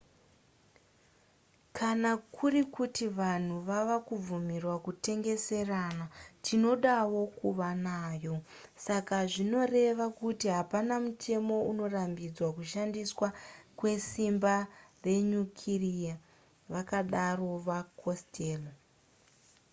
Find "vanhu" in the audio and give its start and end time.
3.19-3.55